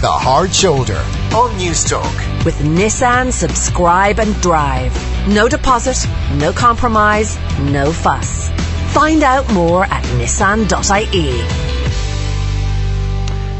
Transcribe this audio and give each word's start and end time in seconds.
The 0.00 0.06
Hard 0.06 0.54
Shoulder 0.54 0.98
on 1.34 1.50
Newstalk. 1.58 2.44
With 2.44 2.54
Nissan 2.58 3.32
Subscribe 3.32 4.20
and 4.20 4.32
Drive. 4.40 4.94
No 5.26 5.48
deposit, 5.48 6.08
no 6.36 6.52
compromise, 6.52 7.36
no 7.58 7.90
fuss. 7.90 8.48
Find 8.94 9.24
out 9.24 9.52
more 9.52 9.86
at 9.86 10.04
nissan.ie. 10.04 11.42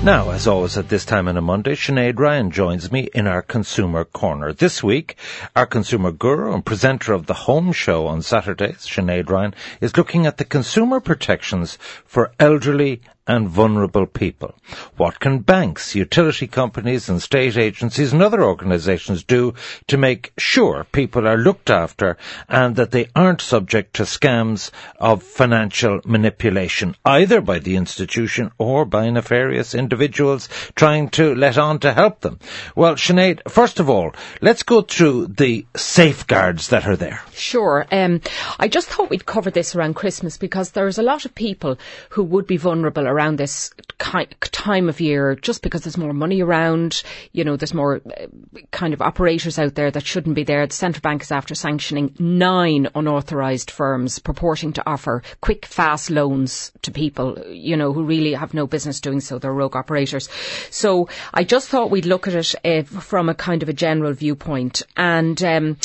Now, 0.05 0.31
as 0.31 0.47
always 0.47 0.79
at 0.79 0.89
this 0.89 1.05
time 1.05 1.27
on 1.27 1.37
a 1.37 1.41
Monday, 1.41 1.75
Sinead 1.75 2.21
Ryan 2.21 2.53
joins 2.53 2.93
me 2.93 3.09
in 3.13 3.27
our 3.27 3.43
Consumer 3.43 4.05
Corner. 4.05 4.53
This 4.53 4.81
week, 4.81 5.17
our 5.57 5.67
consumer 5.67 6.13
guru 6.13 6.55
and 6.55 6.65
presenter 6.65 7.15
of 7.15 7.27
the 7.27 7.35
Home 7.35 7.73
Show 7.73 8.07
on 8.07 8.23
Saturdays, 8.23 8.87
Sinead 8.87 9.29
Ryan, 9.29 9.55
is 9.81 9.97
looking 9.97 10.25
at 10.25 10.37
the 10.37 10.45
consumer 10.45 11.01
protections 11.01 11.79
for 12.07 12.31
elderly 12.39 13.01
and 13.29 13.49
vulnerable 13.49 14.07
people. 14.07 14.55
What 14.97 15.21
can 15.21 15.41
banks, 15.41 15.95
utility 15.95 16.47
companies 16.47 17.09
and 17.09 17.23
state 17.23 17.57
agencies 17.57 18.13
and 18.13 18.23
other 18.23 18.43
organisations 18.43 19.23
do 19.23 19.55
to 19.87 19.97
make 19.99 20.33
sure 20.39 20.87
people 20.91 21.29
are 21.29 21.37
looked 21.37 21.71
after 21.71 22.17
and 22.49 22.75
that 22.77 22.91
they 22.91 23.09
aren't 23.15 23.43
subject 23.43 23.95
to 23.97 24.05
scams 24.05 24.71
of 24.99 25.23
financial 25.23 26.01
manipulation, 26.05 26.97
either 27.05 27.41
by 27.41 27.59
the 27.59 27.77
institution 27.77 28.51
or 28.59 28.85
by 28.87 29.11
nefarious 29.11 29.75
individuals 29.75 30.49
trying 30.75 31.11
to 31.11 31.35
let 31.35 31.59
on 31.59 31.79
to 31.81 31.93
help 31.93 32.21
them? 32.21 32.39
Well, 32.75 32.95
Sinead, 32.95 33.49
first 33.49 33.79
of 33.79 33.91
all, 33.91 34.13
let's 34.41 34.63
go 34.63 34.81
through 34.81 35.29
the 35.29 35.67
safeguards 35.77 36.69
that 36.69 36.87
are 36.87 36.97
there. 36.97 37.23
Sure. 37.33 37.87
Um, 37.93 38.21
I 38.59 38.69
just 38.69 38.89
thought 38.89 39.11
we'd 39.11 39.27
cover 39.27 39.51
this 39.51 39.77
around 39.77 39.95
Christmas 39.95 40.37
because 40.39 40.71
there's 40.71 40.99
a 40.99 41.03
lot 41.03 41.25
of 41.25 41.35
people 41.35 41.79
who 42.11 42.25
would 42.25 42.47
be 42.47 42.57
vulnerable 42.57 43.07
around 43.19 43.37
this 43.37 43.73
time 43.99 44.89
of 44.89 45.01
year 45.01 45.35
just 45.35 45.63
because 45.63 45.83
there's 45.83 45.97
more 45.97 46.13
money 46.13 46.41
around. 46.41 47.03
You 47.33 47.45
know, 47.45 47.57
there's 47.57 47.75
more 47.75 47.97
uh, 47.97 48.27
kind 48.71 48.95
of 48.95 49.03
operators 49.03 49.59
out 49.59 49.75
there 49.75 49.91
that 49.91 50.07
shouldn't 50.07 50.37
be 50.37 50.45
there. 50.45 50.67
The 50.67 50.75
central 50.75 51.01
bank 51.01 51.23
is 51.23 51.33
after 51.33 51.55
sanctioning 51.55 52.15
nine 52.19 52.89
unauthorised 52.95 53.71
firms 53.71 54.19
purporting 54.21 54.73
to 54.75 54.89
offer 54.89 55.23
quick, 55.41 55.67
fast 55.67 56.11
loans 56.11 56.71
to 56.83 56.93
people, 56.93 57.39
you 57.49 57.77
know, 57.77 57.93
who 57.93 58.05
really 58.05 58.35
have 58.35 58.55
no 58.55 58.67
business 58.67 59.01
doing 59.01 59.21
so. 59.21 59.39
They're 59.39 59.53
rogue 59.53 59.77
operators. 59.77 60.29
So 60.71 61.09
I 61.35 61.43
just 61.45 61.69
thought 61.69 61.91
we'd 61.91 62.07
look 62.07 62.29
at 62.29 62.35
it 62.35 62.55
uh, 62.65 62.83
from 62.85 63.29
a 63.29 63.35
kind 63.35 63.63
of 63.63 63.69
a 63.69 63.73
general 63.73 64.13
viewpoint. 64.13 64.83
And 64.97 65.43
um, 65.43 65.77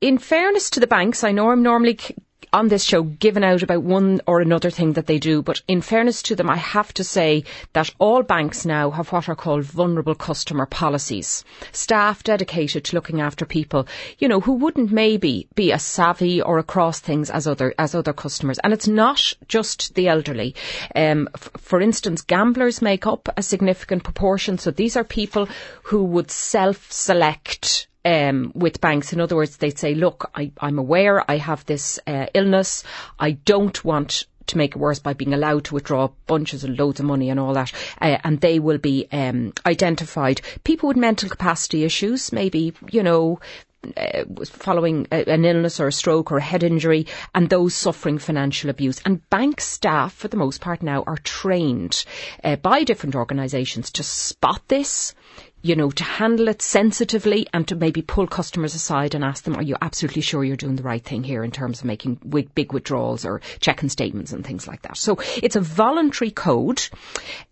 in 0.00 0.18
fairness 0.18 0.70
to 0.70 0.80
the 0.80 0.86
banks, 0.86 1.24
I 1.24 1.32
know 1.32 1.50
I'm 1.50 1.62
normally 1.62 1.98
on 2.56 2.68
this 2.68 2.84
show 2.84 3.02
given 3.02 3.44
out 3.44 3.62
about 3.62 3.82
one 3.82 4.22
or 4.26 4.40
another 4.40 4.70
thing 4.70 4.94
that 4.94 5.06
they 5.06 5.18
do, 5.18 5.42
but 5.42 5.60
in 5.68 5.82
fairness 5.82 6.22
to 6.22 6.34
them, 6.34 6.48
I 6.48 6.56
have 6.56 6.92
to 6.94 7.04
say 7.04 7.44
that 7.74 7.90
all 7.98 8.22
banks 8.22 8.64
now 8.64 8.90
have 8.90 9.12
what 9.12 9.28
are 9.28 9.36
called 9.36 9.64
vulnerable 9.64 10.14
customer 10.14 10.64
policies. 10.64 11.44
Staff 11.72 12.24
dedicated 12.24 12.84
to 12.84 12.96
looking 12.96 13.20
after 13.20 13.44
people, 13.44 13.86
you 14.18 14.26
know, 14.26 14.40
who 14.40 14.54
wouldn't 14.54 14.90
maybe 14.90 15.46
be 15.54 15.70
as 15.70 15.84
savvy 15.84 16.40
or 16.40 16.58
across 16.58 16.98
things 16.98 17.28
as 17.28 17.46
other, 17.46 17.74
as 17.78 17.94
other 17.94 18.14
customers. 18.14 18.58
And 18.64 18.72
it's 18.72 18.88
not 18.88 19.34
just 19.48 19.94
the 19.94 20.08
elderly. 20.08 20.54
Um, 20.94 21.28
f- 21.34 21.50
for 21.58 21.82
instance, 21.82 22.22
gamblers 22.22 22.80
make 22.80 23.06
up 23.06 23.28
a 23.36 23.42
significant 23.42 24.02
proportion. 24.02 24.56
So 24.56 24.70
these 24.70 24.96
are 24.96 25.04
people 25.04 25.46
who 25.82 26.04
would 26.04 26.30
self-select 26.30 27.88
um, 28.06 28.52
with 28.54 28.80
banks. 28.80 29.12
In 29.12 29.20
other 29.20 29.36
words, 29.36 29.56
they'd 29.56 29.78
say, 29.78 29.94
look, 29.94 30.30
I, 30.34 30.52
am 30.62 30.78
aware 30.78 31.28
I 31.28 31.38
have 31.38 31.66
this 31.66 31.98
uh, 32.06 32.26
illness. 32.32 32.84
I 33.18 33.32
don't 33.32 33.84
want 33.84 34.26
to 34.46 34.58
make 34.58 34.76
it 34.76 34.78
worse 34.78 35.00
by 35.00 35.12
being 35.12 35.34
allowed 35.34 35.64
to 35.64 35.74
withdraw 35.74 36.08
bunches 36.28 36.62
and 36.62 36.78
loads 36.78 37.00
of 37.00 37.06
money 37.06 37.30
and 37.30 37.40
all 37.40 37.54
that. 37.54 37.72
Uh, 38.00 38.18
and 38.22 38.40
they 38.40 38.60
will 38.60 38.78
be 38.78 39.08
um, 39.10 39.52
identified. 39.66 40.40
People 40.62 40.86
with 40.86 40.96
mental 40.96 41.28
capacity 41.28 41.82
issues, 41.82 42.32
maybe, 42.32 42.72
you 42.90 43.02
know, 43.02 43.40
uh, 43.96 44.24
following 44.44 45.08
a, 45.10 45.28
an 45.28 45.44
illness 45.44 45.80
or 45.80 45.88
a 45.88 45.92
stroke 45.92 46.30
or 46.30 46.38
a 46.38 46.42
head 46.42 46.62
injury 46.62 47.06
and 47.34 47.48
those 47.48 47.74
suffering 47.74 48.18
financial 48.18 48.70
abuse. 48.70 49.00
And 49.04 49.28
bank 49.30 49.60
staff, 49.60 50.14
for 50.14 50.28
the 50.28 50.36
most 50.36 50.60
part 50.60 50.80
now, 50.80 51.02
are 51.08 51.18
trained 51.18 52.04
uh, 52.44 52.54
by 52.54 52.84
different 52.84 53.16
organisations 53.16 53.90
to 53.92 54.04
spot 54.04 54.62
this 54.68 55.14
you 55.62 55.74
know, 55.74 55.90
to 55.90 56.04
handle 56.04 56.48
it 56.48 56.62
sensitively 56.62 57.46
and 57.52 57.66
to 57.66 57.74
maybe 57.74 58.00
pull 58.00 58.26
customers 58.26 58.74
aside 58.74 59.14
and 59.14 59.24
ask 59.24 59.42
them, 59.42 59.56
are 59.56 59.62
you 59.62 59.76
absolutely 59.82 60.22
sure 60.22 60.44
you're 60.44 60.56
doing 60.56 60.76
the 60.76 60.82
right 60.82 61.02
thing 61.02 61.24
here 61.24 61.42
in 61.42 61.50
terms 61.50 61.80
of 61.80 61.86
making 61.86 62.14
big 62.54 62.72
withdrawals 62.72 63.24
or 63.24 63.40
checking 63.58 63.88
statements 63.88 64.32
and 64.32 64.46
things 64.46 64.68
like 64.68 64.82
that. 64.82 64.96
So 64.96 65.18
it's 65.42 65.56
a 65.56 65.60
voluntary 65.60 66.30
code. 66.30 66.86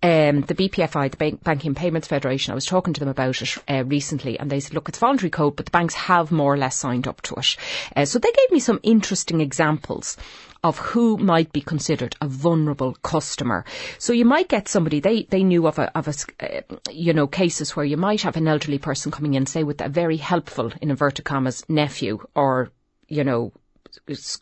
Um, 0.02 0.42
the 0.42 0.54
BPFI, 0.54 1.10
the 1.10 1.16
Bank- 1.16 1.42
Banking 1.42 1.74
Payments 1.74 2.06
Federation, 2.06 2.52
I 2.52 2.54
was 2.54 2.66
talking 2.66 2.94
to 2.94 3.00
them 3.00 3.08
about 3.08 3.42
it 3.42 3.58
uh, 3.68 3.84
recently 3.84 4.38
and 4.38 4.48
they 4.48 4.60
said, 4.60 4.74
look, 4.74 4.88
it's 4.88 4.98
voluntary 4.98 5.30
code, 5.30 5.56
but 5.56 5.66
the 5.66 5.72
banks 5.72 5.94
have 5.94 6.30
more 6.30 6.54
or 6.54 6.58
less 6.58 6.76
signed 6.76 7.08
up 7.08 7.20
to 7.22 7.34
it. 7.34 7.56
Uh, 7.96 8.04
so 8.04 8.20
they 8.20 8.30
gave 8.30 8.52
me 8.52 8.60
some 8.60 8.78
interesting 8.84 9.40
examples 9.40 10.16
of 10.64 10.78
who 10.78 11.18
might 11.18 11.52
be 11.52 11.60
considered 11.60 12.16
a 12.20 12.26
vulnerable 12.26 12.94
customer. 13.02 13.64
So 13.98 14.12
you 14.12 14.24
might 14.24 14.48
get 14.48 14.66
somebody 14.66 14.98
they 14.98 15.24
they 15.24 15.44
knew 15.44 15.66
of 15.66 15.78
a 15.78 15.96
of 15.96 16.08
a 16.08 16.14
uh, 16.40 16.76
you 16.90 17.12
know 17.12 17.26
cases 17.26 17.76
where 17.76 17.84
you 17.84 17.98
might 17.98 18.22
have 18.22 18.36
an 18.36 18.48
elderly 18.48 18.78
person 18.78 19.12
coming 19.12 19.34
in, 19.34 19.46
say 19.46 19.62
with 19.62 19.80
a 19.82 19.88
very 19.88 20.16
helpful 20.16 20.72
in 20.80 20.90
inverted 20.90 21.26
commas 21.26 21.64
nephew 21.68 22.18
or 22.34 22.70
you 23.08 23.22
know 23.22 23.52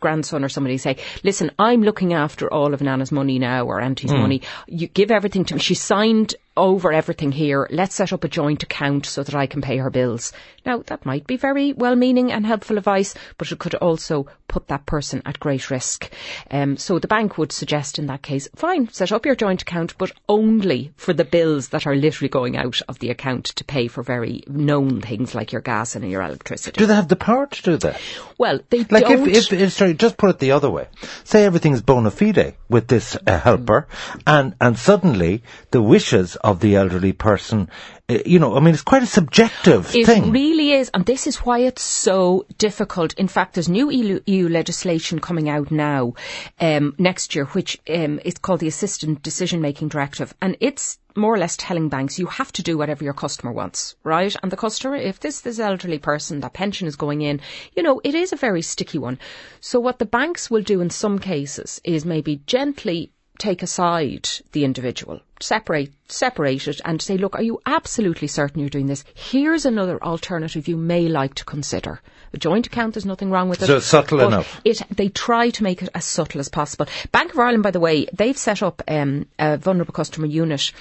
grandson 0.00 0.44
or 0.44 0.48
somebody 0.48 0.78
say, 0.78 0.96
listen, 1.22 1.50
I'm 1.58 1.82
looking 1.82 2.14
after 2.14 2.52
all 2.52 2.72
of 2.72 2.80
Nana's 2.80 3.12
money 3.12 3.38
now 3.38 3.66
or 3.66 3.80
Auntie's 3.80 4.10
mm. 4.10 4.18
money. 4.18 4.42
You 4.66 4.86
give 4.86 5.10
everything 5.10 5.44
to 5.46 5.54
me. 5.54 5.60
She 5.60 5.74
signed 5.74 6.34
over 6.56 6.92
everything 6.92 7.32
here. 7.32 7.66
Let's 7.70 7.94
set 7.94 8.12
up 8.12 8.24
a 8.24 8.28
joint 8.28 8.62
account 8.62 9.06
so 9.06 9.22
that 9.22 9.34
I 9.34 9.46
can 9.46 9.62
pay 9.62 9.78
her 9.78 9.90
bills. 9.90 10.32
Now, 10.64 10.82
that 10.86 11.06
might 11.06 11.26
be 11.26 11.36
very 11.36 11.72
well 11.72 11.96
meaning 11.96 12.30
and 12.30 12.46
helpful 12.46 12.78
advice, 12.78 13.14
but 13.38 13.50
it 13.50 13.58
could 13.58 13.74
also 13.74 14.26
put 14.48 14.68
that 14.68 14.86
person 14.86 15.22
at 15.24 15.40
great 15.40 15.70
risk. 15.70 16.10
Um, 16.50 16.76
so 16.76 16.98
the 16.98 17.08
bank 17.08 17.38
would 17.38 17.52
suggest 17.52 17.98
in 17.98 18.06
that 18.06 18.22
case, 18.22 18.48
fine, 18.54 18.88
set 18.90 19.12
up 19.12 19.24
your 19.24 19.34
joint 19.34 19.62
account, 19.62 19.96
but 19.96 20.12
only 20.28 20.92
for 20.96 21.12
the 21.12 21.24
bills 21.24 21.68
that 21.70 21.86
are 21.86 21.96
literally 21.96 22.28
going 22.28 22.56
out 22.56 22.80
of 22.88 22.98
the 22.98 23.10
account 23.10 23.46
to 23.46 23.64
pay 23.64 23.88
for 23.88 24.02
very 24.02 24.44
known 24.46 25.00
things 25.00 25.34
like 25.34 25.52
your 25.52 25.62
gas 25.62 25.96
and 25.96 26.08
your 26.10 26.22
electricity. 26.22 26.78
Do 26.78 26.86
they 26.86 26.94
have 26.94 27.08
the 27.08 27.16
power 27.16 27.46
to 27.46 27.62
do 27.62 27.76
that? 27.78 28.00
Well, 28.36 28.60
they 28.68 28.84
like 28.84 29.04
don't. 29.04 29.28
If, 29.28 29.52
if, 29.52 29.60
if, 29.60 29.72
sorry, 29.72 29.94
just 29.94 30.16
put 30.16 30.30
it 30.30 30.38
the 30.38 30.52
other 30.52 30.70
way. 30.70 30.88
Say 31.24 31.44
everything's 31.44 31.82
bona 31.82 32.10
fide 32.10 32.56
with 32.68 32.88
this 32.88 33.16
uh, 33.26 33.38
helper, 33.38 33.88
and, 34.26 34.54
and 34.60 34.78
suddenly 34.78 35.42
the 35.70 35.80
wishes 35.80 36.36
of 36.42 36.60
the 36.60 36.76
elderly 36.76 37.12
person, 37.12 37.68
uh, 38.08 38.18
you 38.26 38.38
know, 38.38 38.56
I 38.56 38.60
mean, 38.60 38.74
it's 38.74 38.82
quite 38.82 39.02
a 39.02 39.06
subjective 39.06 39.94
it 39.94 40.06
thing. 40.06 40.26
It 40.26 40.30
really 40.30 40.72
is, 40.72 40.90
and 40.92 41.06
this 41.06 41.26
is 41.26 41.36
why 41.38 41.60
it's 41.60 41.82
so 41.82 42.46
difficult. 42.58 43.14
In 43.14 43.28
fact, 43.28 43.54
there's 43.54 43.68
new 43.68 43.90
EU, 43.90 44.20
EU 44.26 44.48
legislation 44.48 45.20
coming 45.20 45.48
out 45.48 45.70
now, 45.70 46.14
um, 46.60 46.94
next 46.98 47.34
year, 47.34 47.44
which 47.46 47.80
um, 47.88 48.20
is 48.24 48.38
called 48.38 48.60
the 48.60 48.68
Assisted 48.68 49.22
Decision 49.22 49.60
Making 49.60 49.88
Directive, 49.88 50.34
and 50.42 50.56
it's 50.60 50.98
more 51.14 51.34
or 51.34 51.38
less 51.38 51.56
telling 51.56 51.88
banks 51.88 52.18
you 52.18 52.26
have 52.26 52.52
to 52.52 52.62
do 52.62 52.78
whatever 52.78 53.04
your 53.04 53.12
customer 53.12 53.52
wants, 53.52 53.94
right? 54.02 54.34
And 54.42 54.50
the 54.50 54.56
customer, 54.56 54.96
if 54.96 55.20
this 55.20 55.42
this 55.42 55.58
elderly 55.58 55.98
person, 55.98 56.40
that 56.40 56.54
pension 56.54 56.88
is 56.88 56.96
going 56.96 57.20
in, 57.22 57.40
you 57.76 57.82
know, 57.82 58.00
it 58.02 58.14
is 58.14 58.32
a 58.32 58.36
very 58.36 58.62
sticky 58.62 58.98
one. 58.98 59.18
So 59.60 59.78
what 59.78 59.98
the 59.98 60.06
banks 60.06 60.50
will 60.50 60.62
do 60.62 60.80
in 60.80 60.90
some 60.90 61.18
cases 61.18 61.80
is 61.84 62.04
maybe 62.04 62.42
gently 62.46 63.12
take 63.42 63.62
aside 63.62 64.28
the 64.52 64.64
individual, 64.64 65.20
separate 65.40 65.90
separate 66.06 66.68
it 66.68 66.80
and 66.84 67.02
say, 67.02 67.16
look, 67.16 67.34
are 67.34 67.42
you 67.42 67.60
absolutely 67.66 68.28
certain 68.28 68.60
you're 68.60 68.68
doing 68.68 68.86
this? 68.86 69.04
Here's 69.14 69.66
another 69.66 70.02
alternative 70.02 70.68
you 70.68 70.76
may 70.76 71.08
like 71.08 71.34
to 71.34 71.44
consider. 71.44 72.00
A 72.34 72.38
joint 72.38 72.66
account, 72.66 72.94
there's 72.94 73.04
nothing 73.04 73.30
wrong 73.30 73.48
with 73.48 73.62
it. 73.62 73.66
So 73.66 73.80
subtle 73.80 74.20
enough. 74.20 74.60
It, 74.64 74.80
they 74.90 75.08
try 75.08 75.50
to 75.50 75.62
make 75.62 75.82
it 75.82 75.88
as 75.94 76.04
subtle 76.04 76.40
as 76.40 76.48
possible. 76.48 76.86
Bank 77.10 77.32
of 77.32 77.38
Ireland, 77.38 77.62
by 77.62 77.72
the 77.72 77.80
way, 77.80 78.06
they've 78.12 78.38
set 78.38 78.62
up 78.62 78.80
um, 78.88 79.26
a 79.38 79.58
vulnerable 79.58 79.92
customer 79.92 80.26
unit 80.26 80.72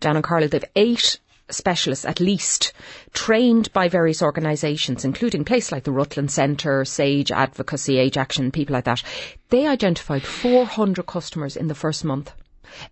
down 0.00 0.16
in 0.16 0.22
Carlisle. 0.22 0.50
They've 0.50 0.64
eight 0.76 1.18
specialists 1.50 2.04
at 2.04 2.20
least 2.20 2.72
trained 3.12 3.72
by 3.72 3.88
various 3.88 4.22
organisations, 4.22 5.04
including 5.04 5.44
places 5.44 5.72
like 5.72 5.84
the 5.84 5.92
Rutland 5.92 6.30
Centre, 6.30 6.84
Sage 6.84 7.30
Advocacy, 7.30 7.98
Age 7.98 8.16
Action, 8.16 8.50
people 8.50 8.74
like 8.74 8.84
that. 8.84 9.02
They 9.50 9.66
identified 9.66 10.22
400 10.22 11.06
customers 11.06 11.56
in 11.56 11.68
the 11.68 11.74
first 11.74 12.04
month 12.04 12.32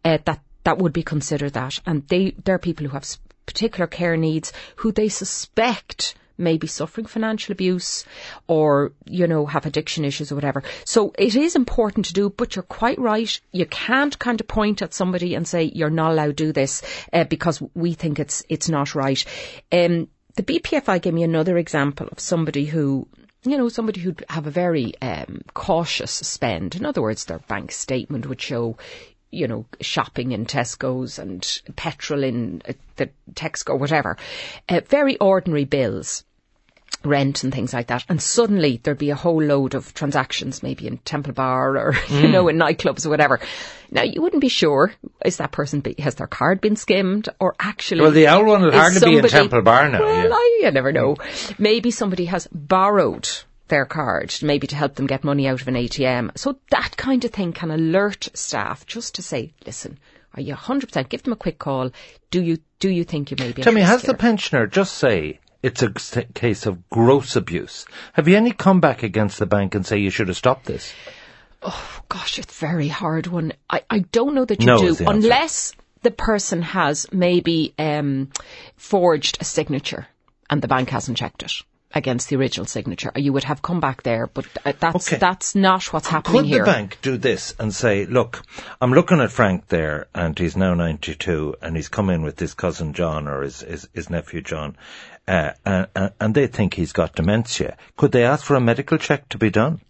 uh, 0.04 0.18
that 0.24 0.40
that 0.64 0.78
would 0.78 0.92
be 0.92 1.02
considered 1.02 1.54
that, 1.54 1.80
and 1.86 2.06
they 2.08 2.34
they're 2.44 2.58
people 2.58 2.86
who 2.86 2.92
have 2.92 3.06
particular 3.46 3.86
care 3.86 4.16
needs 4.16 4.52
who 4.76 4.92
they 4.92 5.08
suspect 5.08 6.14
may 6.38 6.56
be 6.56 6.66
suffering 6.66 7.06
financial 7.06 7.52
abuse 7.52 8.04
or, 8.46 8.92
you 9.04 9.26
know, 9.26 9.46
have 9.46 9.66
addiction 9.66 10.04
issues 10.04 10.32
or 10.32 10.34
whatever. 10.34 10.62
So 10.84 11.12
it 11.18 11.36
is 11.36 11.56
important 11.56 12.06
to 12.06 12.12
do, 12.12 12.30
but 12.30 12.56
you're 12.56 12.62
quite 12.62 12.98
right. 12.98 13.40
You 13.52 13.66
can't 13.66 14.18
kind 14.18 14.40
of 14.40 14.48
point 14.48 14.82
at 14.82 14.94
somebody 14.94 15.34
and 15.34 15.46
say, 15.46 15.64
you're 15.64 15.90
not 15.90 16.12
allowed 16.12 16.36
to 16.36 16.44
do 16.44 16.52
this 16.52 16.82
uh, 17.12 17.24
because 17.24 17.62
we 17.74 17.94
think 17.94 18.18
it's, 18.18 18.42
it's 18.48 18.68
not 18.68 18.94
right. 18.94 19.24
Um, 19.70 20.08
the 20.34 20.42
BPFI 20.42 21.02
gave 21.02 21.14
me 21.14 21.22
another 21.22 21.58
example 21.58 22.08
of 22.10 22.20
somebody 22.20 22.64
who 22.64 23.06
you 23.44 23.58
know, 23.58 23.68
somebody 23.68 24.00
who'd 24.00 24.24
have 24.28 24.46
a 24.46 24.52
very 24.52 24.94
um, 25.02 25.42
cautious 25.52 26.12
spend. 26.12 26.76
In 26.76 26.86
other 26.86 27.02
words, 27.02 27.24
their 27.24 27.40
bank 27.40 27.72
statement 27.72 28.26
would 28.26 28.40
show, 28.40 28.76
you 29.32 29.48
know, 29.48 29.64
shopping 29.80 30.30
in 30.32 30.46
Tesco's 30.46 31.18
and 31.18 31.62
petrol 31.74 32.22
in 32.22 32.62
uh, 32.68 32.74
the 32.96 33.10
Texaco, 33.32 33.78
whatever. 33.78 34.16
Uh, 34.68 34.80
very 34.86 35.16
ordinary 35.18 35.64
bills 35.64 36.24
rent 37.04 37.42
and 37.42 37.52
things 37.52 37.72
like 37.72 37.88
that. 37.88 38.04
And 38.08 38.22
suddenly 38.22 38.80
there'd 38.82 38.98
be 38.98 39.10
a 39.10 39.16
whole 39.16 39.42
load 39.42 39.74
of 39.74 39.94
transactions, 39.94 40.62
maybe 40.62 40.86
in 40.86 40.98
Temple 40.98 41.32
Bar 41.32 41.76
or, 41.76 41.94
you 42.10 42.28
know, 42.28 42.48
in 42.48 42.56
nightclubs 42.56 43.06
or 43.06 43.10
whatever. 43.10 43.40
Now 43.90 44.02
you 44.02 44.22
wouldn't 44.22 44.40
be 44.40 44.48
sure, 44.48 44.92
is 45.24 45.38
that 45.38 45.50
person, 45.50 45.80
be, 45.80 45.94
has 45.98 46.14
their 46.14 46.26
card 46.26 46.60
been 46.60 46.76
skimmed 46.76 47.28
or 47.40 47.54
actually. 47.58 48.02
Well, 48.02 48.10
the 48.10 48.28
old 48.28 48.46
one 48.46 48.62
would 48.62 48.74
hardly 48.74 49.00
be 49.00 49.18
in 49.18 49.28
Temple 49.28 49.62
Bar 49.62 49.88
now. 49.88 50.00
Well, 50.00 50.28
yeah. 50.28 50.30
I, 50.32 50.60
you 50.62 50.70
never 50.70 50.92
know. 50.92 51.16
Maybe 51.58 51.90
somebody 51.90 52.26
has 52.26 52.46
borrowed 52.52 53.28
their 53.72 53.86
card, 53.86 54.34
maybe 54.42 54.66
to 54.66 54.76
help 54.76 54.96
them 54.96 55.06
get 55.06 55.24
money 55.24 55.48
out 55.48 55.62
of 55.62 55.66
an 55.66 55.74
ATM. 55.74 56.36
So 56.36 56.58
that 56.70 56.94
kind 56.98 57.24
of 57.24 57.30
thing 57.30 57.54
can 57.54 57.70
alert 57.70 58.28
staff 58.34 58.84
just 58.84 59.14
to 59.14 59.22
say, 59.22 59.54
listen, 59.64 59.98
are 60.34 60.42
you 60.42 60.54
100%? 60.54 61.08
Give 61.08 61.22
them 61.22 61.32
a 61.32 61.36
quick 61.36 61.58
call. 61.58 61.90
Do 62.30 62.42
you, 62.42 62.58
do 62.80 62.90
you 62.90 63.04
think 63.04 63.30
you 63.30 63.38
may 63.40 63.50
be 63.52 63.62
Tell 63.62 63.72
me, 63.72 63.80
has 63.80 64.02
risk 64.02 64.06
the 64.06 64.14
pensioner 64.14 64.66
just 64.66 64.98
say 64.98 65.40
it's 65.62 65.82
a 65.82 65.90
case 66.34 66.66
of 66.66 66.90
gross 66.90 67.34
abuse? 67.34 67.86
Have 68.12 68.28
you 68.28 68.36
any 68.36 68.52
comeback 68.52 69.02
against 69.02 69.38
the 69.38 69.46
bank 69.46 69.74
and 69.74 69.86
say 69.86 69.96
you 69.96 70.10
should 70.10 70.28
have 70.28 70.36
stopped 70.36 70.66
this? 70.66 70.92
Oh 71.62 72.00
gosh, 72.10 72.38
it's 72.38 72.54
a 72.54 72.60
very 72.60 72.88
hard 72.88 73.26
one. 73.26 73.54
I, 73.70 73.84
I 73.88 74.00
don't 74.00 74.34
know 74.34 74.44
that 74.44 74.60
you 74.60 74.66
No 74.66 74.78
do, 74.78 74.94
the 74.94 75.08
unless 75.08 75.72
the 76.02 76.10
person 76.10 76.60
has 76.60 77.06
maybe 77.10 77.72
um, 77.78 78.28
forged 78.76 79.38
a 79.40 79.44
signature 79.44 80.06
and 80.50 80.60
the 80.60 80.68
bank 80.68 80.90
hasn't 80.90 81.16
checked 81.16 81.42
it 81.42 81.62
against 81.94 82.28
the 82.28 82.36
original 82.36 82.66
signature. 82.66 83.12
You 83.16 83.32
would 83.32 83.44
have 83.44 83.62
come 83.62 83.80
back 83.80 84.02
there, 84.02 84.26
but 84.26 84.46
uh, 84.64 84.72
that's 84.78 85.08
Okay. 85.08 85.18
that's 85.18 85.54
not 85.54 85.92
what's 85.92 86.08
happening 86.08 86.42
Could 86.42 86.46
here. 86.46 86.64
the 86.64 86.70
bank 86.70 86.98
do 87.02 87.16
this 87.16 87.54
and 87.58 87.74
say, 87.74 88.06
look, 88.06 88.42
I'm 88.80 88.92
looking 88.92 89.20
at 89.20 89.30
Frank 89.32 89.68
there 89.68 90.06
and 90.14 90.38
he's 90.38 90.56
now 90.56 90.74
92 90.74 91.56
and 91.62 91.76
he's 91.76 91.88
come 91.88 92.10
in 92.10 92.22
with 92.22 92.38
his 92.38 92.54
cousin 92.54 92.92
John 92.92 93.28
or 93.28 93.42
his, 93.42 93.60
his, 93.60 93.88
his 93.92 94.10
nephew 94.10 94.40
John 94.42 94.76
uh, 95.28 95.52
and, 95.64 95.86
and- 95.94 96.12
and 96.20 96.34
they 96.34 96.46
think 96.46 96.74
he's 96.74 96.92
got 96.92 97.14
dementia. 97.14 97.76
Could 97.96 98.12
they 98.12 98.24
ask 98.24 98.44
for 98.44 98.56
a 98.56 98.60
medical 98.60 98.98
check 98.98 99.28
to 99.30 99.38
be 99.38 99.50
done? 99.50 99.80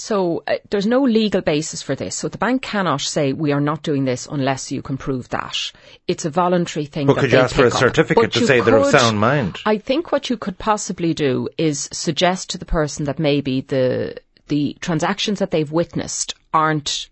So 0.00 0.42
uh, 0.46 0.56
there's 0.70 0.86
no 0.86 1.02
legal 1.02 1.42
basis 1.42 1.82
for 1.82 1.94
this. 1.94 2.16
So 2.16 2.28
the 2.28 2.38
bank 2.38 2.62
cannot 2.62 3.02
say 3.02 3.34
we 3.34 3.52
are 3.52 3.60
not 3.60 3.82
doing 3.82 4.06
this 4.06 4.26
unless 4.26 4.72
you 4.72 4.80
can 4.80 4.96
prove 4.96 5.28
that. 5.28 5.72
It's 6.08 6.24
a 6.24 6.30
voluntary 6.30 6.86
thing. 6.86 7.06
But 7.06 7.18
could 7.18 7.32
you 7.32 7.38
ask 7.38 7.54
for 7.54 7.64
a 7.64 7.68
up. 7.68 7.74
certificate 7.74 8.32
But 8.32 8.32
to 8.32 8.46
say 8.46 8.60
they're 8.60 8.78
of 8.78 8.86
sound 8.86 9.20
mind? 9.20 9.58
I 9.66 9.76
think 9.76 10.10
what 10.10 10.30
you 10.30 10.38
could 10.38 10.58
possibly 10.58 11.12
do 11.12 11.48
is 11.58 11.88
suggest 11.92 12.50
to 12.50 12.58
the 12.58 12.64
person 12.64 13.04
that 13.04 13.18
maybe 13.18 13.60
the 13.60 14.16
the 14.48 14.76
transactions 14.80 15.38
that 15.40 15.50
they've 15.50 15.70
witnessed 15.70 16.34
aren't 16.52 17.08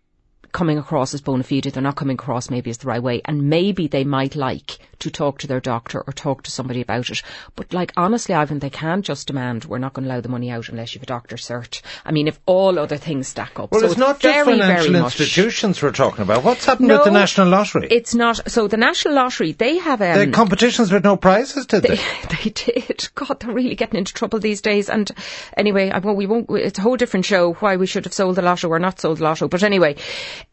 coming 0.52 0.79
across 0.79 1.12
as 1.12 1.20
bona 1.20 1.44
fide. 1.44 1.64
They're 1.64 1.82
not 1.82 1.96
coming 1.96 2.14
across 2.14 2.49
maybe 2.50 2.70
as 2.70 2.79
the 2.79 2.88
right 2.88 3.02
way, 3.02 3.20
and 3.25 3.50
maybe 3.50 3.87
they 3.87 4.05
might 4.05 4.35
like 4.35 4.79
to 5.00 5.11
talk 5.11 5.39
to 5.39 5.47
their 5.47 5.61
doctor 5.61 6.03
or 6.06 6.12
talk 6.12 6.43
to 6.45 6.50
somebody 6.50 6.81
about 6.81 7.11
it. 7.11 7.23
But 7.56 7.73
like 7.73 7.93
honestly, 7.97 8.35
Ivan, 8.35 8.59
they 8.59 8.71
can't 8.71 9.05
just 9.05 9.27
demand 9.27 9.65
we're 9.65 9.79
not 9.79 9.93
going 9.93 10.06
to 10.06 10.12
allow 10.12 10.21
the 10.21 10.29
money 10.29 10.50
out 10.50 10.69
unless 10.69 10.95
you 10.95 10.99
have 10.99 11.05
a 11.05 11.06
doctor's 11.06 11.47
cert. 11.47 11.83
I 12.05 12.12
mean, 12.12 12.29
if 12.29 12.39
all 12.47 12.79
other 12.79 12.97
things 12.97 13.29
stack 13.29 13.59
up, 13.59 13.71
Well, 13.73 13.81
so 13.81 13.87
it's 13.87 13.97
not 13.97 14.21
just 14.21 14.45
financial 14.45 14.97
institutions 14.97 15.83
we're 15.83 15.93
talking 15.93 16.23
about. 16.23 16.45
What's 16.45 16.65
happened 16.65 16.89
with 16.89 17.05
the 17.05 17.11
National 17.11 17.49
Lottery? 17.49 17.89
It's 17.91 18.15
not. 18.15 18.50
So 18.50 18.69
the 18.69 18.77
National 18.77 19.15
Lottery, 19.15 19.53
they 19.53 19.79
have 19.79 20.00
um, 20.00 20.15
they 20.15 20.27
had 20.27 20.33
competitions 20.33 20.93
with 20.93 21.05
no 21.05 21.17
prizes, 21.17 21.67
did 21.67 21.83
they? 21.83 21.97
they 22.43 22.50
did. 22.50 23.09
God, 23.15 23.41
they're 23.41 23.55
really 23.55 23.75
getting 23.75 23.99
into 23.99 24.12
trouble 24.12 24.39
these 24.39 24.61
days. 24.61 24.89
And 24.89 25.11
anyway, 25.56 25.91
I, 25.91 25.99
well, 25.99 26.17
we 26.17 26.27
won't. 26.27 26.50
It's 26.50 26.79
a 26.79 26.83
whole 26.83 26.97
different 26.97 27.27
show. 27.27 27.53
Why 27.55 27.77
we 27.77 27.87
should 27.87 28.05
have 28.05 28.15
sold 28.15 28.37
the 28.37 28.43
lotto 28.43 28.69
or 28.69 28.79
not 28.79 29.00
sold 29.00 29.19
the 29.19 29.25
lotto. 29.25 29.49
But 29.49 29.62
anyway, 29.62 29.97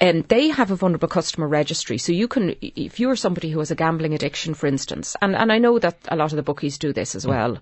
um, 0.01 0.23
they 0.27 0.49
have 0.49 0.71
a 0.71 0.75
vulnerable 0.75 1.07
customer 1.07 1.47
registry. 1.47 1.97
So 1.97 2.11
you 2.11 2.27
can, 2.27 2.55
if 2.61 2.99
you're 2.99 3.15
somebody 3.15 3.49
who 3.49 3.59
has 3.59 3.71
a 3.71 3.75
gambling 3.75 4.13
addiction, 4.13 4.34
for 4.35 4.67
instance, 4.67 5.15
and 5.21 5.35
and 5.35 5.51
I 5.51 5.57
know 5.57 5.79
that 5.79 5.97
a 6.07 6.15
lot 6.15 6.31
of 6.31 6.35
the 6.35 6.43
bookies 6.43 6.77
do 6.77 6.93
this 6.93 7.15
as 7.15 7.25
well. 7.25 7.57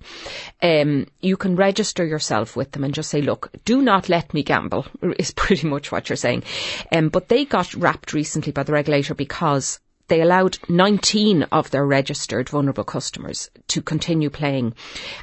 Um, 0.62 1.08
you 1.20 1.38
can 1.38 1.56
register 1.56 2.06
yourself 2.06 2.56
with 2.56 2.72
them 2.72 2.84
and 2.84 2.94
just 2.94 3.10
say, 3.10 3.22
look, 3.22 3.52
do 3.66 3.82
not 3.82 4.10
let 4.10 4.34
me 4.34 4.44
gamble. 4.44 4.86
Is 5.20 5.32
pretty 5.32 5.68
much 5.68 5.92
what 5.92 6.10
you're 6.10 6.16
saying. 6.16 6.44
Um, 6.92 7.10
but 7.10 7.30
they 7.30 7.46
got 7.46 7.74
wrapped 7.74 8.14
recently 8.14 8.52
by 8.52 8.64
the 8.64 8.74
regulator 8.74 9.14
because 9.14 9.80
they 10.08 10.22
allowed 10.22 10.58
19 10.70 11.44
of 11.44 11.72
their 11.72 11.86
registered 11.86 12.50
vulnerable 12.50 12.84
customers 12.84 13.50
to 13.68 13.82
continue 13.82 14.30
playing 14.30 14.74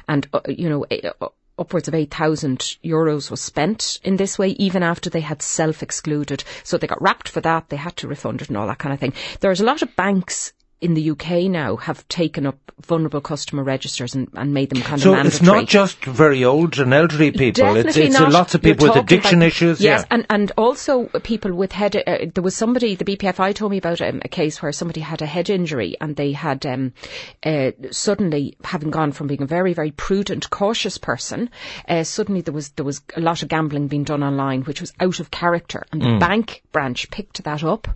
and 0.07 0.27
uh, 0.33 0.41
you 0.47 0.69
know 0.69 0.85
uh, 0.91 1.27
upwards 1.57 1.87
of 1.87 1.93
8,000 1.93 2.59
euros 2.83 3.29
was 3.29 3.41
spent 3.41 3.99
in 4.03 4.17
this 4.17 4.39
way 4.39 4.49
even 4.49 4.81
after 4.81 5.09
they 5.09 5.21
had 5.21 5.41
self-excluded 5.41 6.43
so 6.63 6.77
they 6.77 6.87
got 6.87 7.01
wrapped 7.01 7.29
for 7.29 7.41
that 7.41 7.69
they 7.69 7.77
had 7.77 7.95
to 7.97 8.07
refund 8.07 8.41
it 8.41 8.47
and 8.47 8.57
all 8.57 8.67
that 8.67 8.79
kind 8.79 8.93
of 8.93 8.99
thing 8.99 9.13
there's 9.39 9.61
a 9.61 9.65
lot 9.65 9.81
of 9.81 9.95
banks 9.95 10.53
in 10.81 10.93
the 10.95 11.11
UK 11.11 11.43
now 11.43 11.75
have 11.77 12.07
taken 12.07 12.45
up 12.47 12.57
vulnerable 12.81 13.21
customer 13.21 13.63
registers 13.63 14.15
and, 14.15 14.27
and 14.33 14.55
made 14.55 14.71
them 14.71 14.81
kind 14.81 14.99
So 14.99 15.11
of 15.11 15.17
mandatory. 15.17 15.35
it's 15.35 15.41
not 15.43 15.67
just 15.67 16.03
very 16.03 16.43
old 16.43 16.79
and 16.79 16.91
elderly 16.91 17.29
people. 17.29 17.45
It's, 17.45 17.57
Definitely 17.85 18.01
it's 18.05 18.19
not. 18.19 18.31
lots 18.31 18.55
of 18.55 18.63
You're 18.65 18.73
people 18.73 18.87
with 18.87 18.97
addiction 18.97 19.37
about- 19.39 19.47
issues. 19.47 19.79
Yes, 19.79 20.01
yeah. 20.01 20.07
and, 20.09 20.25
and 20.31 20.51
also 20.57 21.05
people 21.21 21.53
with 21.53 21.71
head. 21.71 21.95
Uh, 21.95 22.25
there 22.33 22.43
was 22.43 22.55
somebody, 22.55 22.95
the 22.95 23.05
BPFI 23.05 23.53
told 23.53 23.71
me 23.71 23.77
about 23.77 24.01
um, 24.01 24.21
a 24.25 24.27
case 24.27 24.59
where 24.63 24.71
somebody 24.71 24.99
had 25.01 25.21
a 25.21 25.27
head 25.27 25.51
injury 25.51 25.95
and 26.01 26.15
they 26.15 26.31
had 26.31 26.65
um, 26.65 26.93
uh, 27.45 27.69
suddenly, 27.91 28.57
having 28.63 28.89
gone 28.89 29.11
from 29.11 29.27
being 29.27 29.43
a 29.43 29.45
very, 29.45 29.73
very 29.75 29.91
prudent, 29.91 30.49
cautious 30.49 30.97
person, 30.97 31.51
uh, 31.87 32.03
suddenly 32.03 32.41
there 32.41 32.53
was 32.53 32.69
there 32.69 32.85
was 32.85 33.01
a 33.15 33.21
lot 33.21 33.43
of 33.43 33.49
gambling 33.49 33.87
being 33.87 34.03
done 34.03 34.23
online, 34.23 34.63
which 34.63 34.81
was 34.81 34.91
out 34.99 35.19
of 35.19 35.29
character, 35.29 35.83
and 35.91 36.01
the 36.01 36.07
Mm. 36.07 36.19
bank 36.19 36.63
branch 36.71 37.09
picked 37.11 37.43
that 37.43 37.63
up 37.63 37.87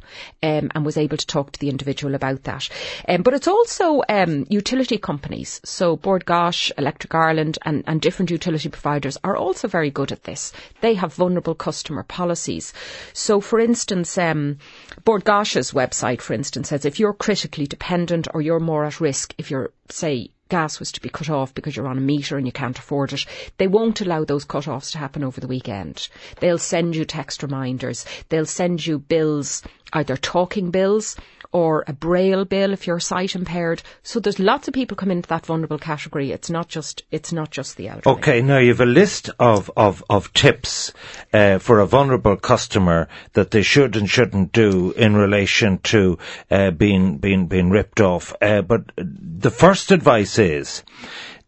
um, 0.44 0.70
and 0.76 0.86
was 0.86 0.98
able 0.98 1.18
to 1.18 1.26
talk 1.26 1.52
to 1.52 1.60
the 1.60 1.70
individual 1.70 2.14
about 2.14 2.44
that. 2.44 2.70
Um, 3.08 3.22
but 3.22 3.34
it's 3.34 3.48
also 3.48 4.02
um, 4.10 4.46
utility 4.50 4.98
companies, 4.98 5.62
so 5.64 5.96
Bord 5.96 6.26
Gáis, 6.26 6.72
Electric 6.78 7.14
Ireland, 7.14 7.58
and, 7.64 7.84
and 7.88 8.02
different 8.02 8.32
utility 8.32 8.70
providers 8.70 9.18
are 9.24 9.38
also 9.38 9.68
very 9.68 9.90
good 9.90 10.12
at 10.12 10.24
this. 10.24 10.54
They 10.82 10.94
have 10.96 11.14
vulnerable 11.14 11.56
customer 11.56 12.04
policies. 12.04 12.74
So, 13.14 13.42
for 13.42 13.60
instance, 13.60 14.18
um, 14.18 14.58
Bord 15.04 15.24
Gáis's 15.26 15.72
website, 15.72 16.22
for 16.22 16.34
instance, 16.34 16.70
says 16.70 16.86
if 16.86 17.00
you're 17.00 17.14
critically 17.14 17.68
dependent 17.68 18.28
or 18.34 18.42
you're 18.42 18.60
more 18.60 18.86
at 18.86 19.02
risk, 19.02 19.34
if 19.38 19.52
you're, 19.52 19.72
say, 19.90 20.30
gas 20.50 20.80
was 20.80 20.92
to 20.92 21.02
be 21.02 21.10
cut 21.10 21.30
off 21.30 21.56
because 21.56 21.76
you're 21.76 21.88
on 21.88 21.98
a 21.98 22.02
meter 22.02 22.38
and 22.38 22.46
you 22.46 22.52
can't 22.52 22.78
afford 22.78 23.12
it, 23.14 23.26
they 23.58 23.68
won't 23.68 24.02
allow 24.02 24.24
those 24.24 24.46
cut-offs 24.46 24.92
to 24.92 24.98
happen 24.98 25.24
over 25.24 25.42
the 25.42 25.48
weekend. 25.48 26.08
They'll 26.40 26.60
send 26.60 26.96
you 26.96 27.04
text 27.04 27.42
reminders. 27.42 28.06
They'll 28.30 28.46
send 28.46 28.86
you 28.86 29.00
bills, 29.00 29.64
either 29.94 30.18
talking 30.18 30.72
bills 30.72 31.16
or 31.56 31.86
a 31.88 31.94
braille 31.94 32.44
bill 32.44 32.74
if 32.74 32.86
you're 32.86 33.00
sight 33.00 33.34
impaired. 33.34 33.82
So 34.04 34.20
there's 34.20 34.40
lots 34.40 34.68
of 34.68 34.74
people 34.74 34.98
come 34.98 35.10
into 35.10 35.30
that 35.30 35.46
vulnerable 35.46 35.80
category. 35.80 36.34
It's 36.34 36.50
not 36.50 36.68
just 36.68 37.04
it's 37.12 37.32
not 37.32 37.50
just 37.50 37.78
the 37.78 37.88
elderly. 37.88 38.18
Okay, 38.18 38.42
now 38.42 38.58
you 38.58 38.70
have 38.70 38.82
a 38.82 38.86
list 38.86 39.30
of, 39.40 39.72
of, 39.78 40.04
of 40.10 40.34
tips 40.34 40.92
uh, 41.32 41.60
for 41.60 41.80
a 41.80 41.86
vulnerable 41.86 42.36
customer 42.36 43.08
that 43.34 43.52
they 43.52 43.62
should 43.62 43.96
and 43.96 44.10
shouldn't 44.10 44.52
do 44.52 44.92
in 44.92 45.16
relation 45.16 45.78
to 45.84 46.18
uh, 46.52 46.72
being, 46.72 47.20
being, 47.20 47.48
being 47.48 47.70
ripped 47.70 48.02
off. 48.02 48.36
Uh, 48.42 48.62
but 48.62 48.92
the 48.98 49.52
first 49.52 49.92
advice 49.92 50.38
is 50.38 50.84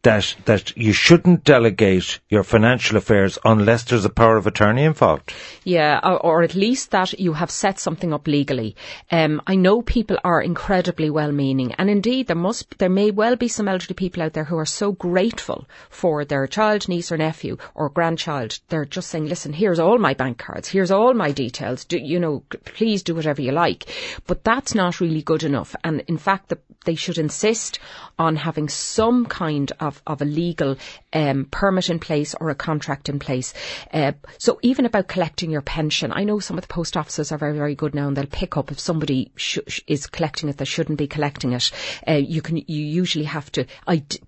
that, 0.03 0.35
that 0.45 0.77
you 0.77 0.93
shouldn't 0.93 1.43
delegate 1.43 2.19
your 2.29 2.43
financial 2.43 2.97
affairs 2.97 3.37
unless 3.43 3.83
there's 3.83 4.05
a 4.05 4.09
power 4.09 4.37
of 4.37 4.47
attorney 4.47 4.83
involved. 4.83 5.33
Yeah, 5.63 5.99
or, 6.03 6.19
or 6.19 6.43
at 6.43 6.55
least 6.55 6.91
that 6.91 7.19
you 7.19 7.33
have 7.33 7.51
set 7.51 7.79
something 7.79 8.13
up 8.13 8.27
legally. 8.27 8.75
Um, 9.11 9.41
I 9.47 9.55
know 9.55 9.81
people 9.81 10.17
are 10.23 10.41
incredibly 10.41 11.09
well-meaning, 11.09 11.73
and 11.73 11.89
indeed 11.89 12.27
there 12.27 12.35
must, 12.35 12.77
there 12.77 12.89
may 12.89 13.11
well 13.11 13.35
be 13.35 13.47
some 13.47 13.67
elderly 13.67 13.95
people 13.95 14.23
out 14.23 14.33
there 14.33 14.45
who 14.45 14.57
are 14.57 14.65
so 14.65 14.91
grateful 14.91 15.67
for 15.89 16.25
their 16.25 16.47
child, 16.47 16.87
niece, 16.87 17.11
or 17.11 17.17
nephew, 17.17 17.57
or 17.75 17.89
grandchild. 17.89 18.59
They're 18.69 18.85
just 18.85 19.09
saying, 19.09 19.27
"Listen, 19.27 19.53
here's 19.53 19.79
all 19.79 19.97
my 19.97 20.13
bank 20.13 20.37
cards, 20.37 20.69
here's 20.69 20.91
all 20.91 21.13
my 21.13 21.31
details. 21.31 21.85
Do, 21.85 21.97
you 21.97 22.19
know, 22.19 22.43
please 22.65 23.03
do 23.03 23.15
whatever 23.15 23.41
you 23.41 23.51
like." 23.51 23.85
But 24.25 24.43
that's 24.43 24.73
not 24.73 25.01
really 25.01 25.21
good 25.21 25.43
enough, 25.43 25.75
and 25.83 26.01
in 26.07 26.17
fact, 26.17 26.49
the, 26.49 26.59
they 26.85 26.95
should 26.95 27.17
insist 27.17 27.79
on 28.17 28.35
having 28.35 28.69
some 28.69 29.25
kind 29.25 29.71
of, 29.79 29.86
of 30.05 30.21
a 30.21 30.25
legal 30.25 30.77
um, 31.13 31.45
permit 31.45 31.89
in 31.89 31.99
place 31.99 32.35
or 32.39 32.49
a 32.49 32.55
contract 32.55 33.09
in 33.09 33.19
place. 33.19 33.53
Uh, 33.93 34.13
so 34.37 34.59
even 34.61 34.85
about 34.85 35.07
collecting 35.07 35.51
your 35.51 35.61
pension, 35.61 36.11
I 36.11 36.23
know 36.23 36.39
some 36.39 36.57
of 36.57 36.63
the 36.63 36.73
post 36.73 36.97
offices 36.97 37.31
are 37.31 37.37
very, 37.37 37.57
very 37.57 37.75
good 37.75 37.95
now, 37.95 38.07
and 38.07 38.15
they'll 38.15 38.25
pick 38.25 38.57
up 38.57 38.71
if 38.71 38.79
somebody 38.79 39.31
sh- 39.35 39.81
is 39.87 40.07
collecting 40.07 40.49
it 40.49 40.57
that 40.57 40.65
shouldn't 40.65 40.97
be 40.97 41.07
collecting 41.07 41.53
it. 41.53 41.71
Uh, 42.07 42.13
you 42.13 42.41
can 42.41 42.57
you 42.57 42.85
usually 42.85 43.25
have 43.25 43.51
to 43.51 43.65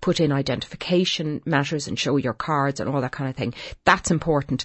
put 0.00 0.20
in 0.20 0.32
identification 0.32 1.40
matters 1.44 1.88
and 1.88 1.98
show 1.98 2.16
your 2.16 2.34
cards 2.34 2.80
and 2.80 2.88
all 2.88 3.00
that 3.00 3.12
kind 3.12 3.30
of 3.30 3.36
thing. 3.36 3.54
That's 3.84 4.10
important 4.10 4.64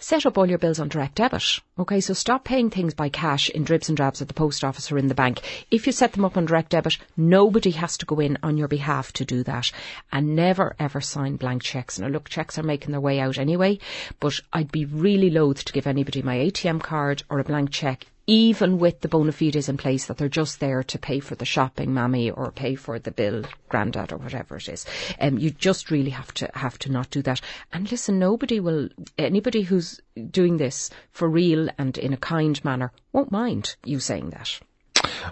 set 0.00 0.24
up 0.24 0.36
all 0.36 0.48
your 0.48 0.58
bills 0.58 0.80
on 0.80 0.88
direct 0.88 1.14
debit. 1.14 1.60
Okay, 1.78 2.00
so 2.00 2.14
stop 2.14 2.42
paying 2.42 2.70
things 2.70 2.94
by 2.94 3.10
cash 3.10 3.50
in 3.50 3.64
dribs 3.64 3.88
and 3.88 3.96
drabs 3.96 4.20
at 4.20 4.28
the 4.28 4.34
post 4.34 4.64
office 4.64 4.90
or 4.90 4.98
in 4.98 5.08
the 5.08 5.14
bank. 5.14 5.66
If 5.70 5.86
you 5.86 5.92
set 5.92 6.12
them 6.12 6.24
up 6.24 6.36
on 6.36 6.46
direct 6.46 6.70
debit, 6.70 6.98
nobody 7.16 7.70
has 7.72 7.98
to 7.98 8.06
go 8.06 8.18
in 8.18 8.38
on 8.42 8.56
your 8.56 8.66
behalf 8.66 9.12
to 9.14 9.24
do 9.24 9.42
that. 9.44 9.70
And 10.10 10.34
never 10.34 10.74
ever 10.78 11.00
sign 11.00 11.36
blank 11.36 11.62
checks. 11.62 11.98
Now 11.98 12.08
look, 12.08 12.28
checks 12.28 12.58
are 12.58 12.62
making 12.62 12.92
their 12.92 13.00
way 13.00 13.20
out 13.20 13.38
anyway, 13.38 13.78
but 14.18 14.40
I'd 14.52 14.72
be 14.72 14.86
really 14.86 15.30
loath 15.30 15.64
to 15.64 15.72
give 15.72 15.86
anybody 15.86 16.22
my 16.22 16.36
ATM 16.38 16.82
card 16.82 17.22
or 17.28 17.38
a 17.38 17.44
blank 17.44 17.70
check 17.70 18.06
even 18.26 18.78
with 18.78 19.00
the 19.00 19.08
bona 19.08 19.32
fides 19.32 19.68
in 19.68 19.76
place 19.76 20.06
that 20.06 20.16
they're 20.18 20.28
just 20.28 20.60
there 20.60 20.82
to 20.82 20.98
pay 20.98 21.20
for 21.20 21.34
the 21.34 21.44
shopping, 21.44 21.92
mammy, 21.92 22.30
or 22.30 22.52
pay 22.52 22.74
for 22.74 22.98
the 22.98 23.10
bill, 23.10 23.44
granddad, 23.68 24.12
or 24.12 24.18
whatever 24.18 24.56
it 24.56 24.68
is. 24.68 24.86
Um, 25.20 25.38
you 25.38 25.50
just 25.50 25.90
really 25.90 26.10
have 26.10 26.32
to 26.34 26.50
have 26.54 26.78
to 26.80 26.92
not 26.92 27.10
do 27.10 27.22
that. 27.22 27.40
And 27.72 27.90
listen, 27.90 28.18
nobody 28.18 28.60
will, 28.60 28.88
anybody 29.18 29.62
who's 29.62 30.00
doing 30.30 30.56
this 30.56 30.90
for 31.10 31.28
real 31.28 31.68
and 31.78 31.96
in 31.98 32.12
a 32.12 32.16
kind 32.16 32.62
manner 32.64 32.92
won't 33.12 33.32
mind 33.32 33.76
you 33.84 34.00
saying 34.00 34.30
that. 34.30 34.60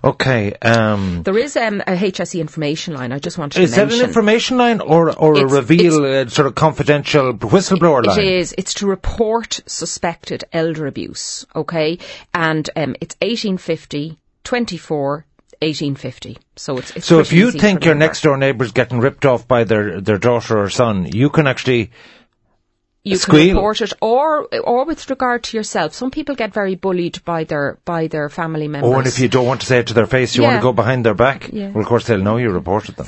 Okay. 0.02 0.54
Um, 0.62 1.22
There 1.22 1.38
is 1.38 1.56
um, 1.56 1.80
a 1.80 1.96
HSE 1.96 2.40
information 2.40 2.94
line. 2.94 3.12
I 3.12 3.18
just 3.18 3.38
wanted 3.38 3.60
is 3.60 3.75
to 3.75 3.76
that 3.76 3.92
an 3.92 4.04
information 4.04 4.56
line 4.56 4.80
or 4.80 5.16
or 5.16 5.38
a 5.38 5.46
reveal 5.46 6.04
uh, 6.04 6.28
sort 6.28 6.46
of 6.46 6.54
confidential 6.54 7.34
whistleblower 7.34 8.04
line? 8.04 8.18
It 8.18 8.25
is. 8.25 8.54
It's 8.56 8.75
to 8.75 8.87
report 8.87 9.60
suspected 9.66 10.44
elder 10.52 10.87
abuse. 10.87 11.46
Okay, 11.54 11.98
and 12.32 12.68
um, 12.76 12.96
it's 13.00 13.16
eighteen 13.20 13.58
fifty 13.58 14.18
twenty 14.44 14.76
four. 14.76 15.25
1850. 15.60 16.38
So 16.54 16.78
it's, 16.78 16.94
it's 16.94 17.06
So 17.06 17.18
if 17.18 17.32
you 17.32 17.50
think 17.50 17.84
your 17.84 17.96
next 17.96 18.22
door 18.22 18.37
neighbour's 18.37 18.70
getting 18.70 19.00
ripped 19.00 19.26
off 19.26 19.48
by 19.48 19.64
their, 19.64 20.00
their 20.00 20.16
daughter 20.16 20.56
or 20.56 20.70
son, 20.70 21.06
you 21.06 21.30
can 21.30 21.48
actually 21.48 21.90
you 23.05 23.17
squeal. 23.17 23.47
can 23.49 23.57
report 23.57 23.81
it, 23.81 23.93
or 24.00 24.47
or 24.59 24.85
with 24.85 25.09
regard 25.11 25.45
to 25.45 25.57
yourself. 25.57 25.95
Some 25.95 26.11
people 26.11 26.35
get 26.35 26.52
very 26.52 26.75
bullied 26.75 27.25
by 27.25 27.45
their 27.45 27.78
by 27.85 28.07
their 28.09 28.28
family 28.28 28.69
members. 28.69 28.90
Oh, 28.90 28.99
and 28.99 29.07
if 29.07 29.19
you 29.19 29.28
don't 29.28 29.47
want 29.47 29.61
to 29.61 29.67
say 29.67 29.78
it 29.78 29.87
to 29.88 29.95
their 29.95 30.07
face, 30.07 30.37
you 30.37 30.43
want 30.43 30.57
to 30.57 30.62
go 30.62 30.73
behind 30.73 31.07
their 31.07 31.14
back? 31.14 31.50
Yeah. 31.52 31.71
Well, 31.71 31.83
of 31.83 31.87
course, 31.87 32.07
they'll 32.07 32.19
know 32.19 32.37
you 32.37 32.50
reported 32.50 32.97
them. 32.97 33.07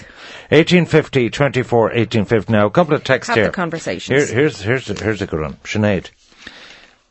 1850, 0.51 1.31
24, 1.31 1.81
1850. 1.81 2.53
Now, 2.53 2.67
a 2.67 2.71
couple 2.71 2.95
of 2.95 3.05
texts 3.05 3.29
Have 3.29 3.37
here. 3.37 3.47
the 3.47 3.53
conversations. 3.53 4.29
Here, 4.31 4.35
here's, 4.35 4.61
here's, 4.61 4.87
here's 5.01 5.23
a 5.23 5.27
good 5.27 5.41
one. 5.41 5.55
Sinead. 5.63 6.11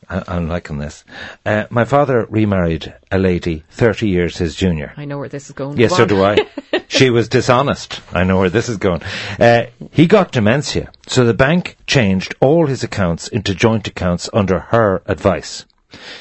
I, 0.09 0.23
I'm 0.27 0.49
liking 0.49 0.79
this. 0.79 1.05
Uh, 1.45 1.65
my 1.69 1.85
father 1.85 2.25
remarried 2.29 2.93
a 3.11 3.17
lady 3.17 3.63
30 3.71 4.09
years 4.09 4.37
his 4.37 4.55
junior. 4.55 4.93
I 4.97 5.05
know 5.05 5.19
where 5.19 5.29
this 5.29 5.45
is 5.49 5.55
going. 5.55 5.77
Yes, 5.77 5.91
Go 5.91 5.97
so 5.97 6.05
do 6.05 6.23
I. 6.23 6.37
she 6.99 7.09
was 7.09 7.29
dishonest. 7.29 8.01
I 8.13 8.25
know 8.25 8.39
where 8.39 8.49
this 8.49 8.67
is 8.67 8.77
going. 8.77 9.01
Uh, 9.39 9.67
he 9.91 10.05
got 10.05 10.33
dementia, 10.33 10.91
so 11.07 11.23
the 11.25 11.33
bank 11.33 11.77
changed 11.87 12.35
all 12.41 12.67
his 12.67 12.83
accounts 12.83 13.29
into 13.29 13.55
joint 13.55 13.87
accounts 13.87 14.29
under 14.33 14.59
her 14.59 15.01
advice. 15.05 15.65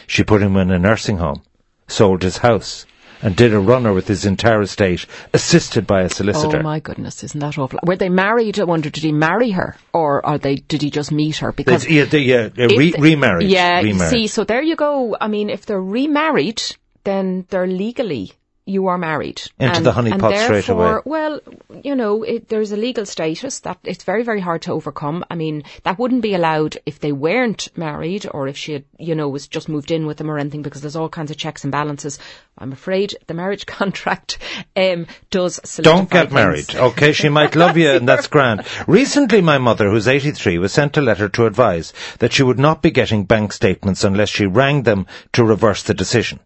She 0.07 0.23
put 0.23 0.41
him 0.41 0.57
in 0.57 0.71
a 0.71 0.79
nursing 0.79 1.19
home, 1.19 1.43
sold 1.89 2.23
his 2.23 2.39
house, 2.39 2.87
and 3.21 3.35
did 3.35 3.53
a 3.53 3.59
runner 3.59 3.93
with 3.93 4.07
his 4.07 4.25
entire 4.25 4.63
estate, 4.63 5.05
assisted 5.35 5.85
by 5.85 6.03
a 6.03 6.09
solicitor. 6.09 6.61
Oh 6.61 6.63
my 6.63 6.79
goodness, 6.79 7.25
isn't 7.25 7.41
that 7.41 7.59
awful? 7.59 7.81
Were 7.83 7.97
they 7.97 8.09
married? 8.09 8.61
I 8.61 8.65
wonder, 8.65 8.89
did 8.89 9.03
he 9.03 9.11
marry 9.13 9.51
her, 9.51 9.77
or 9.93 10.25
are 10.25 10.39
they? 10.39 10.55
Did 10.55 10.83
he 10.83 10.91
just 10.91 11.11
meet 11.11 11.39
her? 11.39 11.51
Because 11.51 11.85
It's- 11.85 11.97
yeah, 11.97 12.05
they, 12.05 12.21
yeah, 12.21 12.49
uh, 12.65 12.69
re- 12.69 12.95
remarried. 12.97 13.51
Yeah, 13.51 13.81
remarried. 13.81 14.11
see, 14.11 14.27
so 14.29 14.45
there 14.45 14.63
you 14.63 14.77
go. 14.77 15.17
I 15.21 15.27
mean, 15.27 15.51
if 15.51 15.67
they're 15.67 15.83
remarried, 15.83 16.63
then 17.03 17.47
they're 17.51 17.67
legally 17.67 18.33
you 18.69 18.89
are 18.89 18.99
married 18.99 19.41
Into 19.59 19.77
and, 19.77 19.87
the 19.87 19.93
honey 19.93 20.11
and 20.11 20.21
pot 20.21 20.37
straight 20.37 20.69
away. 20.69 21.01
Well, 21.07 21.41
you 21.83 21.95
know, 21.95 22.23
it, 22.23 22.49
there's 22.49 22.71
a 22.71 22.77
legal 22.77 23.07
status 23.07 23.61
that 23.61 23.79
it's 23.83 24.05
very, 24.05 24.23
very 24.23 24.41
hard 24.41 24.63
to 24.63 24.73
overcome. 24.73 25.25
I 25.31 25.37
mean, 25.37 25.65
that 25.85 25.99
wouldn't 25.99 26.21
be 26.21 26.35
allowed 26.35 26.77
if 26.85 27.01
they 27.01 27.13
weren't 27.13 27.69
married 27.77 28.27
or 28.31 28.47
if 28.47 28.59
she 28.59 28.75
had, 28.75 28.85
you 28.99 29.15
know, 29.15 29.29
was 29.29 29.49
just 29.49 29.71
moved 29.71 29.91
in 29.91 30.07
with 30.07 30.19
them 30.19 30.31
or 30.31 30.39
anything 30.39 30.61
because 30.61 30.83
there's 30.83 30.97
all 30.97 31.09
kinds 31.09 31.31
of 31.31 31.39
checks 31.39 31.65
and 31.65 31.73
balances. 31.73 32.19
I'm 32.59 32.73
afraid 32.73 33.17
the 33.27 33.35
marriage 33.35 33.65
contract 33.79 34.39
um, 34.77 35.07
does 35.31 35.57
Don't 35.81 36.11
get 36.11 36.25
things. 36.25 36.35
married, 36.35 36.75
okay? 36.75 37.13
She 37.13 37.31
might 37.31 37.57
love 37.57 37.79
you, 37.79 37.91
and 37.91 38.07
that's 38.07 38.27
grand. 38.27 38.67
Recently, 38.87 39.41
my 39.41 39.57
mother, 39.57 39.89
who's 39.89 40.09
83, 40.09 40.59
was 40.59 40.73
sent 40.73 40.97
a 40.99 41.01
letter 41.01 41.31
to 41.31 41.47
advise 41.47 41.95
that 42.19 42.35
she 42.35 42.43
would 42.43 42.59
not 42.59 42.83
be 42.83 42.91
getting 42.91 43.25
bank 43.25 43.55
statements 43.55 44.05
unless 44.05 44.29
she 44.29 44.45
rang 44.45 44.83
them 44.83 45.07
to 45.33 45.45
reverse 45.45 45.85
the 45.85 45.95
decision. 45.95 46.41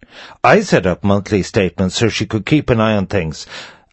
I 0.45 0.61
set 0.61 0.87
up 0.87 1.03
monthly 1.03 1.43
statements 1.43 1.97
so 1.97 2.12
she 2.13 2.27
could 2.27 2.47
keep 2.47 2.71
an 2.71 2.81
eye 2.81 2.97
on 2.97 3.07
things. 3.07 3.47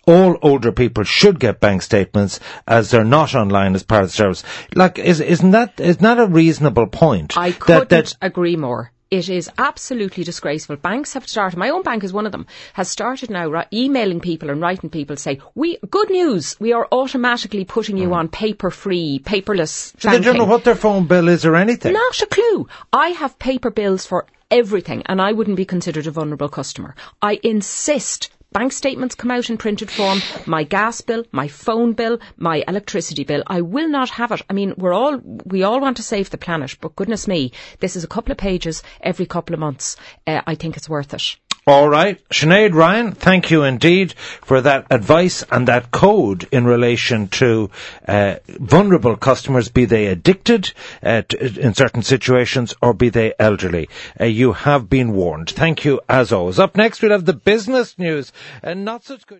All 0.08 0.38
older 0.42 0.72
people 0.72 1.04
should 1.04 1.40
get 1.40 1.60
bank 1.60 1.82
statements 1.84 2.40
as 2.68 2.90
they're 2.90 3.04
not 3.04 3.36
online 3.36 3.76
as 3.76 3.84
part 3.84 4.04
of 4.04 4.10
the 4.10 4.14
service. 4.16 4.44
Like, 4.76 4.98
is, 4.98 5.20
isn't 5.20 5.52
that, 5.52 5.80
isn't 5.80 6.02
that 6.02 6.20
a 6.20 6.26
reasonable 6.26 6.88
point? 6.88 7.38
I 7.38 7.52
That- 7.52 7.60
couldn't 7.60 7.90
that- 7.90 8.16
agree 8.22 8.56
more. 8.56 8.92
It 9.12 9.28
is 9.28 9.50
absolutely 9.58 10.24
disgraceful. 10.24 10.76
Banks 10.76 11.14
have 11.14 11.28
started, 11.28 11.58
my 11.58 11.70
own 11.72 11.82
bank 11.82 12.04
is 12.04 12.14
one 12.14 12.28
of 12.28 12.32
them, 12.32 12.46
has 12.74 12.90
started 12.90 13.32
now 13.32 13.50
ri- 13.50 13.64
emailing 13.74 14.20
people 14.20 14.52
and 14.52 14.62
writing 14.62 14.92
people 14.92 15.16
to 15.16 15.22
say, 15.22 15.40
we, 15.56 15.80
good 15.90 16.12
news, 16.12 16.56
we 16.60 16.74
are 16.74 16.88
automatically 16.92 17.66
putting 17.66 17.98
you 17.98 18.14
on 18.14 18.28
paper-free, 18.30 19.22
paperless 19.26 19.94
Mm. 19.96 20.02
so 20.02 20.10
they 20.12 20.20
don't 20.20 20.38
know 20.38 20.46
what 20.46 20.64
their 20.64 20.76
phone 20.76 21.08
bill 21.08 21.28
is 21.28 21.44
or 21.44 21.56
anything. 21.56 21.94
Not 21.94 22.22
a 22.22 22.28
clue. 22.28 22.68
I 22.94 23.10
have 23.10 23.40
paper 23.40 23.72
bills 23.72 24.06
for 24.06 24.28
everything 24.52 25.04
and 25.06 25.22
I 25.22 25.32
wouldn't 25.32 25.58
be 25.58 25.66
considered 25.66 26.08
a 26.08 26.12
vulnerable 26.12 26.50
customer. 26.50 26.96
I 27.22 27.40
insist 27.44 28.30
bank 28.52 28.72
statements 28.72 29.16
come 29.16 29.32
out 29.32 29.50
in 29.50 29.58
printed 29.58 29.92
form, 29.92 30.22
my 30.46 30.64
gas 30.64 31.02
bill, 31.02 31.24
my 31.32 31.48
phone 31.48 31.94
bill, 31.94 32.20
my 32.38 32.64
electricity 32.68 33.24
bill. 33.24 33.44
I 33.46 33.62
will 33.62 33.88
not 33.88 34.10
have 34.10 34.32
it. 34.32 34.42
I 34.50 34.54
mean, 34.54 34.74
we're 34.78 34.94
all, 34.94 35.18
we 35.46 35.64
all 35.64 35.80
want 35.80 35.98
to 35.98 36.04
save 36.04 36.30
the 36.30 36.38
planet, 36.38 36.78
but 36.82 36.96
goodness 36.96 37.28
me, 37.28 37.52
this 37.80 37.96
is 37.96 38.04
a 38.04 38.08
couple 38.08 38.32
of 38.32 38.38
pages 38.38 38.82
every 39.02 39.26
couple 39.26 39.54
of 39.54 39.60
months. 39.60 39.98
Uh, 40.26 40.42
I 40.48 40.56
think 40.56 40.78
it's 40.78 40.90
worth 40.90 41.14
it. 41.14 41.36
All 41.70 41.88
right. 41.88 42.18
Sinead 42.30 42.74
Ryan, 42.74 43.12
thank 43.12 43.52
you 43.52 43.62
indeed 43.62 44.14
for 44.14 44.60
that 44.62 44.88
advice 44.90 45.44
and 45.52 45.68
that 45.68 45.92
code 45.92 46.48
in 46.52 46.66
relation 46.66 47.28
to 47.28 47.70
uh, 48.08 48.38
vulnerable 48.48 49.16
customers, 49.16 49.70
be 49.70 49.86
they 49.86 50.08
addicted 50.08 50.74
uh, 51.04 51.22
in 51.40 51.76
certain 51.76 52.02
situations 52.02 52.74
or 52.82 52.96
be 52.96 53.10
they 53.10 53.36
elderly. 53.38 53.88
Uh, 54.20 54.26
you 54.26 54.54
have 54.54 54.90
been 54.90 55.14
warned. 55.14 55.52
Thank 55.52 55.86
you 55.86 56.02
as 56.10 56.32
always. 56.34 56.58
Up 56.58 56.76
next, 56.76 57.04
we'll 57.04 57.12
have 57.12 57.26
the 57.26 57.34
business 57.34 58.00
news 58.00 58.34
and 58.64 58.84
not 58.84 59.04
such 59.04 59.28
good. 59.28 59.38